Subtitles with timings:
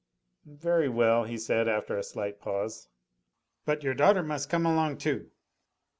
[0.47, 2.87] "Very well," he said after a slight pause.
[3.65, 5.29] "But your daughter must come along too.